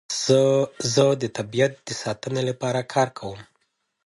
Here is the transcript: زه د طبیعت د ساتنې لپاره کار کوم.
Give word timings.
زه 0.93 1.05
د 1.21 1.23
طبیعت 1.37 1.73
د 1.87 1.89
ساتنې 2.01 2.41
لپاره 2.49 2.81
کار 2.93 3.07
کوم. 3.17 3.39